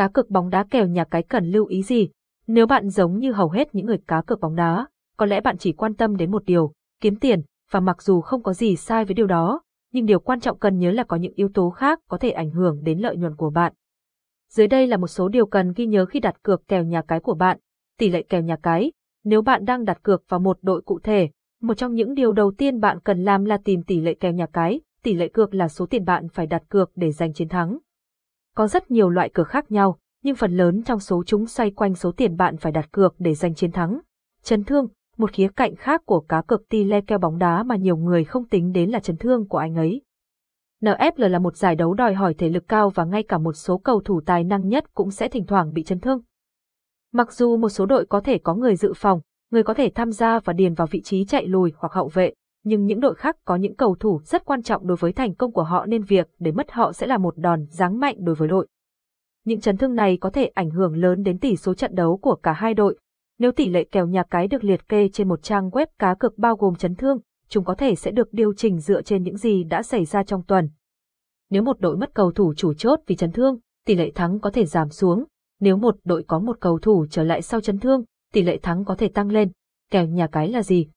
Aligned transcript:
Cá 0.00 0.08
cược 0.08 0.30
bóng 0.30 0.50
đá 0.50 0.64
kèo 0.70 0.86
nhà 0.86 1.04
cái 1.04 1.22
cần 1.22 1.50
lưu 1.50 1.66
ý 1.66 1.82
gì? 1.82 2.08
Nếu 2.46 2.66
bạn 2.66 2.88
giống 2.88 3.18
như 3.18 3.32
hầu 3.32 3.50
hết 3.50 3.74
những 3.74 3.86
người 3.86 3.98
cá 4.06 4.22
cược 4.22 4.40
bóng 4.40 4.56
đá, 4.56 4.86
có 5.16 5.26
lẽ 5.26 5.40
bạn 5.40 5.58
chỉ 5.58 5.72
quan 5.72 5.94
tâm 5.94 6.16
đến 6.16 6.30
một 6.30 6.44
điều, 6.44 6.72
kiếm 7.00 7.16
tiền, 7.16 7.42
và 7.70 7.80
mặc 7.80 8.02
dù 8.02 8.20
không 8.20 8.42
có 8.42 8.52
gì 8.52 8.76
sai 8.76 9.04
với 9.04 9.14
điều 9.14 9.26
đó, 9.26 9.62
nhưng 9.92 10.06
điều 10.06 10.20
quan 10.20 10.40
trọng 10.40 10.58
cần 10.58 10.78
nhớ 10.78 10.90
là 10.90 11.04
có 11.04 11.16
những 11.16 11.32
yếu 11.36 11.48
tố 11.54 11.70
khác 11.70 12.00
có 12.08 12.18
thể 12.18 12.30
ảnh 12.30 12.50
hưởng 12.50 12.84
đến 12.84 12.98
lợi 12.98 13.16
nhuận 13.16 13.36
của 13.36 13.50
bạn. 13.50 13.72
Dưới 14.50 14.66
đây 14.66 14.86
là 14.86 14.96
một 14.96 15.06
số 15.06 15.28
điều 15.28 15.46
cần 15.46 15.72
ghi 15.76 15.86
nhớ 15.86 16.06
khi 16.06 16.20
đặt 16.20 16.42
cược 16.42 16.68
kèo 16.68 16.84
nhà 16.84 17.02
cái 17.02 17.20
của 17.20 17.34
bạn. 17.34 17.58
Tỷ 17.98 18.10
lệ 18.10 18.22
kèo 18.22 18.42
nhà 18.42 18.56
cái. 18.62 18.92
Nếu 19.24 19.42
bạn 19.42 19.64
đang 19.64 19.84
đặt 19.84 20.02
cược 20.02 20.24
vào 20.28 20.40
một 20.40 20.58
đội 20.62 20.82
cụ 20.82 20.98
thể, 21.02 21.28
một 21.62 21.74
trong 21.74 21.94
những 21.94 22.14
điều 22.14 22.32
đầu 22.32 22.52
tiên 22.58 22.80
bạn 22.80 23.00
cần 23.00 23.24
làm 23.24 23.44
là 23.44 23.58
tìm 23.64 23.82
tỷ 23.82 24.00
lệ 24.00 24.14
kèo 24.14 24.32
nhà 24.32 24.46
cái. 24.52 24.80
Tỷ 25.02 25.14
lệ 25.14 25.28
cược 25.28 25.54
là 25.54 25.68
số 25.68 25.86
tiền 25.86 26.04
bạn 26.04 26.28
phải 26.28 26.46
đặt 26.46 26.62
cược 26.68 26.90
để 26.94 27.12
giành 27.12 27.32
chiến 27.32 27.48
thắng. 27.48 27.78
Có 28.54 28.68
rất 28.68 28.90
nhiều 28.90 29.10
loại 29.10 29.28
cược 29.28 29.48
khác 29.48 29.72
nhau, 29.72 29.98
nhưng 30.22 30.36
phần 30.36 30.56
lớn 30.56 30.82
trong 30.82 31.00
số 31.00 31.22
chúng 31.26 31.46
xoay 31.46 31.70
quanh 31.70 31.94
số 31.94 32.12
tiền 32.12 32.36
bạn 32.36 32.56
phải 32.56 32.72
đặt 32.72 32.92
cược 32.92 33.14
để 33.18 33.34
giành 33.34 33.54
chiến 33.54 33.72
thắng. 33.72 34.00
Chấn 34.42 34.64
thương, 34.64 34.88
một 35.16 35.32
khía 35.32 35.48
cạnh 35.56 35.76
khác 35.76 36.02
của 36.06 36.20
cá 36.20 36.42
cược 36.42 36.68
tỷ 36.68 36.84
lệ 36.84 37.00
kèo 37.06 37.18
bóng 37.18 37.38
đá 37.38 37.62
mà 37.62 37.76
nhiều 37.76 37.96
người 37.96 38.24
không 38.24 38.48
tính 38.48 38.72
đến 38.72 38.90
là 38.90 39.00
chấn 39.00 39.16
thương 39.16 39.48
của 39.48 39.58
anh 39.58 39.74
ấy. 39.74 40.02
NFL 40.82 41.28
là 41.28 41.38
một 41.38 41.56
giải 41.56 41.76
đấu 41.76 41.94
đòi 41.94 42.14
hỏi 42.14 42.34
thể 42.34 42.48
lực 42.48 42.68
cao 42.68 42.90
và 42.90 43.04
ngay 43.04 43.22
cả 43.22 43.38
một 43.38 43.52
số 43.52 43.78
cầu 43.78 44.00
thủ 44.04 44.20
tài 44.26 44.44
năng 44.44 44.68
nhất 44.68 44.94
cũng 44.94 45.10
sẽ 45.10 45.28
thỉnh 45.28 45.46
thoảng 45.46 45.72
bị 45.72 45.82
chấn 45.82 46.00
thương. 46.00 46.20
Mặc 47.12 47.32
dù 47.32 47.56
một 47.56 47.68
số 47.68 47.86
đội 47.86 48.06
có 48.06 48.20
thể 48.20 48.38
có 48.38 48.54
người 48.54 48.76
dự 48.76 48.92
phòng, 48.96 49.20
người 49.50 49.62
có 49.62 49.74
thể 49.74 49.90
tham 49.94 50.12
gia 50.12 50.38
và 50.38 50.52
điền 50.52 50.74
vào 50.74 50.86
vị 50.90 51.00
trí 51.04 51.24
chạy 51.24 51.46
lùi 51.46 51.72
hoặc 51.76 51.92
hậu 51.92 52.08
vệ, 52.08 52.32
nhưng 52.64 52.86
những 52.86 53.00
đội 53.00 53.14
khác 53.14 53.36
có 53.44 53.56
những 53.56 53.74
cầu 53.74 53.96
thủ 54.00 54.20
rất 54.24 54.44
quan 54.44 54.62
trọng 54.62 54.86
đối 54.86 54.96
với 54.96 55.12
thành 55.12 55.34
công 55.34 55.52
của 55.52 55.62
họ 55.62 55.86
nên 55.86 56.02
việc 56.02 56.28
để 56.38 56.52
mất 56.52 56.70
họ 56.70 56.92
sẽ 56.92 57.06
là 57.06 57.18
một 57.18 57.38
đòn 57.38 57.66
giáng 57.70 57.98
mạnh 57.98 58.16
đối 58.18 58.34
với 58.34 58.48
đội. 58.48 58.66
Những 59.44 59.60
chấn 59.60 59.76
thương 59.76 59.94
này 59.94 60.18
có 60.20 60.30
thể 60.30 60.46
ảnh 60.46 60.70
hưởng 60.70 60.96
lớn 60.96 61.22
đến 61.22 61.38
tỷ 61.38 61.56
số 61.56 61.74
trận 61.74 61.94
đấu 61.94 62.16
của 62.16 62.34
cả 62.34 62.52
hai 62.52 62.74
đội. 62.74 62.98
Nếu 63.38 63.52
tỷ 63.52 63.68
lệ 63.68 63.84
kèo 63.84 64.06
nhà 64.06 64.22
cái 64.30 64.48
được 64.48 64.64
liệt 64.64 64.88
kê 64.88 65.08
trên 65.08 65.28
một 65.28 65.42
trang 65.42 65.70
web 65.70 65.86
cá 65.98 66.14
cược 66.14 66.38
bao 66.38 66.56
gồm 66.56 66.74
chấn 66.74 66.94
thương, 66.94 67.18
chúng 67.48 67.64
có 67.64 67.74
thể 67.74 67.94
sẽ 67.94 68.10
được 68.10 68.32
điều 68.32 68.54
chỉnh 68.54 68.78
dựa 68.78 69.02
trên 69.02 69.22
những 69.22 69.36
gì 69.36 69.64
đã 69.64 69.82
xảy 69.82 70.04
ra 70.04 70.22
trong 70.22 70.42
tuần. 70.42 70.68
Nếu 71.50 71.62
một 71.62 71.80
đội 71.80 71.96
mất 71.96 72.14
cầu 72.14 72.32
thủ 72.32 72.54
chủ 72.56 72.74
chốt 72.74 73.00
vì 73.06 73.16
chấn 73.16 73.32
thương, 73.32 73.58
tỷ 73.86 73.94
lệ 73.94 74.10
thắng 74.14 74.40
có 74.40 74.50
thể 74.50 74.66
giảm 74.66 74.90
xuống. 74.90 75.24
Nếu 75.60 75.76
một 75.76 75.96
đội 76.04 76.22
có 76.22 76.38
một 76.38 76.56
cầu 76.60 76.78
thủ 76.78 77.06
trở 77.10 77.24
lại 77.24 77.42
sau 77.42 77.60
chấn 77.60 77.78
thương, 77.78 78.04
tỷ 78.32 78.42
lệ 78.42 78.58
thắng 78.62 78.84
có 78.84 78.94
thể 78.94 79.08
tăng 79.08 79.28
lên. 79.28 79.50
Kèo 79.90 80.06
nhà 80.06 80.26
cái 80.26 80.48
là 80.48 80.62
gì? 80.62 80.88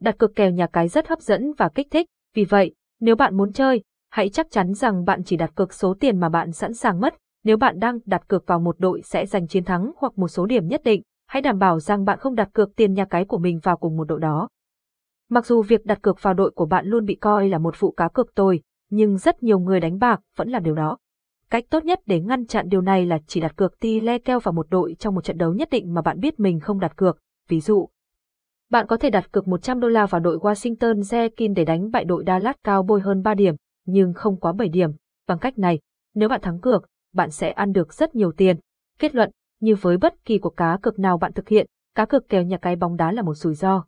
Đặt 0.00 0.18
cược 0.18 0.34
kèo 0.34 0.50
nhà 0.50 0.66
cái 0.66 0.88
rất 0.88 1.08
hấp 1.08 1.20
dẫn 1.20 1.52
và 1.58 1.68
kích 1.68 1.88
thích, 1.90 2.06
vì 2.34 2.44
vậy, 2.44 2.74
nếu 3.00 3.16
bạn 3.16 3.36
muốn 3.36 3.52
chơi, 3.52 3.82
hãy 4.10 4.28
chắc 4.28 4.50
chắn 4.50 4.74
rằng 4.74 5.04
bạn 5.04 5.24
chỉ 5.24 5.36
đặt 5.36 5.54
cược 5.54 5.72
số 5.72 5.94
tiền 6.00 6.20
mà 6.20 6.28
bạn 6.28 6.52
sẵn 6.52 6.74
sàng 6.74 7.00
mất. 7.00 7.14
Nếu 7.44 7.56
bạn 7.56 7.78
đang 7.78 7.98
đặt 8.04 8.28
cược 8.28 8.46
vào 8.46 8.60
một 8.60 8.76
đội 8.78 9.02
sẽ 9.04 9.26
giành 9.26 9.48
chiến 9.48 9.64
thắng 9.64 9.92
hoặc 9.96 10.18
một 10.18 10.28
số 10.28 10.46
điểm 10.46 10.66
nhất 10.66 10.80
định, 10.84 11.02
hãy 11.26 11.42
đảm 11.42 11.58
bảo 11.58 11.80
rằng 11.80 12.04
bạn 12.04 12.18
không 12.18 12.34
đặt 12.34 12.48
cược 12.52 12.76
tiền 12.76 12.92
nhà 12.92 13.04
cái 13.04 13.24
của 13.24 13.38
mình 13.38 13.60
vào 13.62 13.76
cùng 13.76 13.96
một 13.96 14.04
đội 14.04 14.20
đó. 14.20 14.48
Mặc 15.30 15.46
dù 15.46 15.62
việc 15.62 15.84
đặt 15.84 16.02
cược 16.02 16.22
vào 16.22 16.34
đội 16.34 16.50
của 16.50 16.66
bạn 16.66 16.86
luôn 16.86 17.04
bị 17.04 17.14
coi 17.14 17.48
là 17.48 17.58
một 17.58 17.80
vụ 17.80 17.90
cá 17.90 18.08
cược 18.08 18.34
tồi, 18.34 18.60
nhưng 18.90 19.16
rất 19.16 19.42
nhiều 19.42 19.58
người 19.58 19.80
đánh 19.80 19.98
bạc 19.98 20.20
vẫn 20.36 20.48
làm 20.48 20.62
điều 20.62 20.74
đó. 20.74 20.98
Cách 21.50 21.64
tốt 21.70 21.84
nhất 21.84 22.00
để 22.06 22.20
ngăn 22.20 22.46
chặn 22.46 22.68
điều 22.68 22.80
này 22.80 23.06
là 23.06 23.18
chỉ 23.26 23.40
đặt 23.40 23.56
cược 23.56 23.80
ti 23.80 24.00
le 24.00 24.18
keo 24.18 24.40
vào 24.40 24.52
một 24.52 24.66
đội 24.70 24.96
trong 24.98 25.14
một 25.14 25.24
trận 25.24 25.38
đấu 25.38 25.54
nhất 25.54 25.68
định 25.70 25.94
mà 25.94 26.02
bạn 26.02 26.20
biết 26.20 26.40
mình 26.40 26.60
không 26.60 26.80
đặt 26.80 26.96
cược. 26.96 27.18
Ví 27.48 27.60
dụ, 27.60 27.88
bạn 28.70 28.86
có 28.86 28.96
thể 28.96 29.10
đặt 29.10 29.32
cược 29.32 29.48
100 29.48 29.80
đô 29.80 29.88
la 29.88 30.06
vào 30.06 30.20
đội 30.20 30.38
Washington 30.38 31.02
Redskins 31.02 31.56
để 31.56 31.64
đánh 31.64 31.90
bại 31.90 32.04
đội 32.04 32.24
Dallas 32.26 32.56
cao 32.64 32.82
bôi 32.82 33.00
hơn 33.00 33.22
3 33.22 33.34
điểm, 33.34 33.54
nhưng 33.86 34.12
không 34.14 34.36
quá 34.36 34.52
7 34.52 34.68
điểm. 34.68 34.90
Bằng 35.26 35.38
cách 35.38 35.58
này, 35.58 35.78
nếu 36.14 36.28
bạn 36.28 36.40
thắng 36.40 36.60
cược, 36.60 36.86
bạn 37.14 37.30
sẽ 37.30 37.50
ăn 37.50 37.72
được 37.72 37.92
rất 37.92 38.14
nhiều 38.14 38.32
tiền. 38.32 38.56
Kết 38.98 39.14
luận, 39.14 39.30
như 39.60 39.74
với 39.80 39.96
bất 39.96 40.24
kỳ 40.24 40.38
cuộc 40.38 40.56
cá 40.56 40.78
cược 40.82 40.98
nào 40.98 41.18
bạn 41.18 41.32
thực 41.32 41.48
hiện, 41.48 41.66
cá 41.94 42.04
cược 42.04 42.28
kèo 42.28 42.42
nhà 42.42 42.56
cái 42.56 42.76
bóng 42.76 42.96
đá 42.96 43.12
là 43.12 43.22
một 43.22 43.34
rủi 43.34 43.54
ro. 43.54 43.84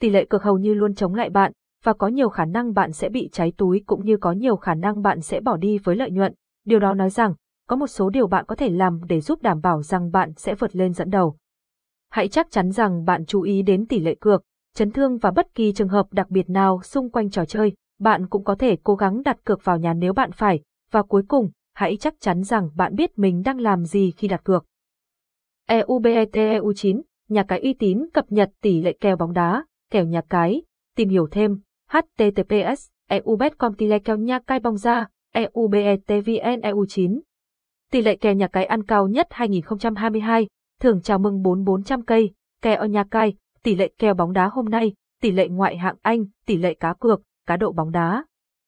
Tỷ 0.00 0.10
lệ 0.10 0.24
cược 0.24 0.42
hầu 0.42 0.58
như 0.58 0.74
luôn 0.74 0.94
chống 0.94 1.14
lại 1.14 1.30
bạn, 1.30 1.52
và 1.84 1.92
có 1.92 2.08
nhiều 2.08 2.28
khả 2.28 2.44
năng 2.44 2.74
bạn 2.74 2.92
sẽ 2.92 3.08
bị 3.08 3.28
cháy 3.32 3.52
túi 3.56 3.82
cũng 3.86 4.04
như 4.04 4.16
có 4.16 4.32
nhiều 4.32 4.56
khả 4.56 4.74
năng 4.74 5.02
bạn 5.02 5.20
sẽ 5.20 5.40
bỏ 5.40 5.56
đi 5.56 5.78
với 5.78 5.96
lợi 5.96 6.10
nhuận. 6.10 6.34
Điều 6.64 6.78
đó 6.78 6.94
nói 6.94 7.10
rằng, 7.10 7.34
có 7.68 7.76
một 7.76 7.86
số 7.86 8.10
điều 8.10 8.26
bạn 8.26 8.44
có 8.48 8.54
thể 8.54 8.68
làm 8.68 9.00
để 9.08 9.20
giúp 9.20 9.42
đảm 9.42 9.60
bảo 9.60 9.82
rằng 9.82 10.10
bạn 10.10 10.32
sẽ 10.36 10.54
vượt 10.54 10.76
lên 10.76 10.92
dẫn 10.92 11.10
đầu. 11.10 11.36
Hãy 12.10 12.28
chắc 12.28 12.50
chắn 12.50 12.70
rằng 12.70 13.04
bạn 13.04 13.26
chú 13.26 13.42
ý 13.42 13.62
đến 13.62 13.86
tỷ 13.86 14.00
lệ 14.00 14.14
cược, 14.20 14.42
chấn 14.74 14.90
thương 14.90 15.18
và 15.18 15.30
bất 15.30 15.54
kỳ 15.54 15.72
trường 15.72 15.88
hợp 15.88 16.06
đặc 16.12 16.30
biệt 16.30 16.50
nào 16.50 16.80
xung 16.82 17.10
quanh 17.10 17.30
trò 17.30 17.44
chơi. 17.44 17.72
Bạn 17.98 18.26
cũng 18.26 18.44
có 18.44 18.54
thể 18.54 18.76
cố 18.82 18.94
gắng 18.94 19.22
đặt 19.22 19.44
cược 19.44 19.64
vào 19.64 19.78
nhà 19.78 19.94
nếu 19.94 20.12
bạn 20.12 20.32
phải, 20.32 20.60
và 20.90 21.02
cuối 21.02 21.22
cùng, 21.28 21.50
hãy 21.74 21.96
chắc 21.96 22.14
chắn 22.20 22.42
rằng 22.42 22.70
bạn 22.76 22.94
biết 22.94 23.18
mình 23.18 23.42
đang 23.44 23.60
làm 23.60 23.84
gì 23.84 24.10
khi 24.16 24.28
đặt 24.28 24.44
cược. 24.44 24.64
Eubeteu9 25.68 27.00
nhà 27.28 27.42
cái 27.42 27.60
uy 27.60 27.72
tín 27.72 28.06
cập 28.12 28.32
nhật 28.32 28.50
tỷ 28.62 28.82
lệ 28.82 28.92
kèo 29.00 29.16
bóng 29.16 29.32
đá, 29.32 29.64
kèo 29.90 30.04
nhà 30.04 30.20
cái, 30.28 30.62
tìm 30.96 31.08
hiểu 31.08 31.28
thêm, 31.30 31.60
https 31.90 32.88
eubet.com 33.08 33.74
tỷ 33.74 33.86
lệ 33.86 33.98
kèo 33.98 34.16
nhà 34.16 34.38
cái 34.46 34.60
bóng 34.60 34.76
ra, 34.76 35.08
EUBETVN 35.32 36.60
EU9. 36.60 37.20
Tỷ 37.92 38.02
lệ 38.02 38.16
kèo 38.16 38.34
nhà 38.34 38.48
cái 38.48 38.64
ăn 38.64 38.82
cao 38.82 39.08
nhất 39.08 39.26
2022, 39.30 40.46
thưởng 40.80 41.02
chào 41.02 41.18
mừng 41.18 41.42
4400 41.42 42.02
cây, 42.02 42.30
kèo 42.62 42.86
nhà 42.86 43.04
cai, 43.04 43.34
tỷ 43.62 43.74
lệ 43.74 43.92
kèo 43.98 44.14
bóng 44.14 44.32
đá 44.32 44.48
hôm 44.52 44.64
nay, 44.64 44.92
tỷ 45.22 45.30
lệ 45.30 45.48
ngoại 45.48 45.76
hạng 45.76 45.96
Anh, 46.02 46.24
tỷ 46.46 46.56
lệ 46.56 46.74
cá 46.74 46.94
cược, 47.00 47.22
cá 47.46 47.56
độ 47.56 47.72
bóng 47.72 47.90
đá. 47.90 48.24